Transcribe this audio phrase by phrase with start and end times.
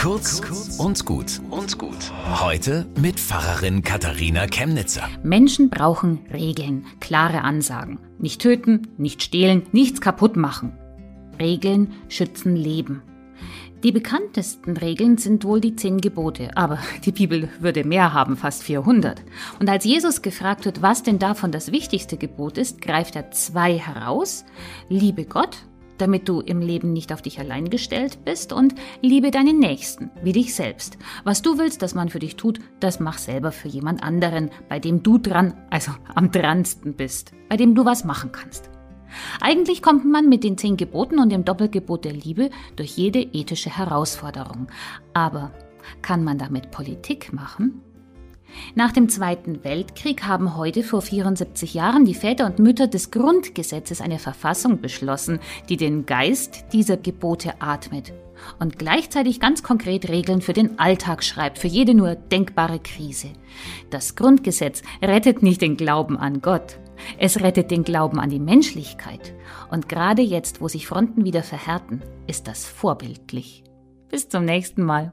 [0.00, 0.40] Kurz
[0.78, 2.10] und gut und gut.
[2.40, 5.06] Heute mit Pfarrerin Katharina Chemnitzer.
[5.22, 7.98] Menschen brauchen Regeln, klare Ansagen.
[8.18, 10.72] Nicht töten, nicht stehlen, nichts kaputt machen.
[11.38, 13.02] Regeln schützen Leben.
[13.82, 18.62] Die bekanntesten Regeln sind wohl die zehn Gebote, aber die Bibel würde mehr haben, fast
[18.62, 19.22] 400.
[19.58, 23.76] Und als Jesus gefragt wird, was denn davon das wichtigste Gebot ist, greift er zwei
[23.76, 24.46] heraus.
[24.88, 25.58] Liebe Gott,
[26.00, 30.32] damit du im Leben nicht auf dich allein gestellt bist und liebe deinen Nächsten, wie
[30.32, 30.98] dich selbst.
[31.24, 34.78] Was du willst, dass man für dich tut, das mach selber für jemand anderen, bei
[34.78, 38.70] dem du dran, also am dransten bist, bei dem du was machen kannst.
[39.40, 43.76] Eigentlich kommt man mit den zehn Geboten und dem Doppelgebot der Liebe durch jede ethische
[43.76, 44.68] Herausforderung.
[45.14, 45.52] Aber
[46.02, 47.82] kann man damit Politik machen?
[48.74, 54.00] Nach dem Zweiten Weltkrieg haben heute vor 74 Jahren die Väter und Mütter des Grundgesetzes
[54.00, 58.12] eine Verfassung beschlossen, die den Geist dieser Gebote atmet
[58.58, 63.28] und gleichzeitig ganz konkret Regeln für den Alltag schreibt, für jede nur denkbare Krise.
[63.90, 66.78] Das Grundgesetz rettet nicht den Glauben an Gott,
[67.18, 69.34] es rettet den Glauben an die Menschlichkeit.
[69.70, 73.64] Und gerade jetzt, wo sich Fronten wieder verhärten, ist das vorbildlich.
[74.08, 75.12] Bis zum nächsten Mal.